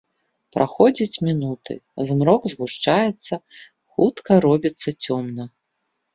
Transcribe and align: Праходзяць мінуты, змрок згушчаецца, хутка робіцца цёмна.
Праходзяць 0.55 1.21
мінуты, 1.27 1.73
змрок 2.11 2.41
згушчаецца, 2.55 3.33
хутка 3.93 4.41
робіцца 4.49 4.89
цёмна. 5.07 5.49